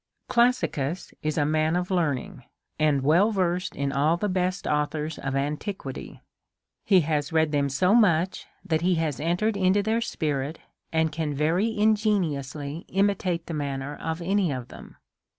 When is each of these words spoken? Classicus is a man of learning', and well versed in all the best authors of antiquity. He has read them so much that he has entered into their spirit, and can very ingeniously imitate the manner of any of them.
Classicus 0.27 1.13
is 1.21 1.37
a 1.37 1.45
man 1.45 1.75
of 1.75 1.91
learning', 1.91 2.43
and 2.79 3.03
well 3.03 3.29
versed 3.29 3.75
in 3.75 3.91
all 3.91 4.17
the 4.17 4.27
best 4.27 4.65
authors 4.65 5.19
of 5.19 5.35
antiquity. 5.35 6.21
He 6.83 7.01
has 7.01 7.31
read 7.31 7.51
them 7.51 7.69
so 7.69 7.93
much 7.93 8.47
that 8.65 8.81
he 8.81 8.95
has 8.95 9.19
entered 9.19 9.55
into 9.55 9.83
their 9.83 10.01
spirit, 10.01 10.57
and 10.91 11.11
can 11.11 11.35
very 11.35 11.77
ingeniously 11.77 12.83
imitate 12.87 13.45
the 13.45 13.53
manner 13.53 13.95
of 13.95 14.23
any 14.23 14.51
of 14.51 14.69
them. 14.69 14.95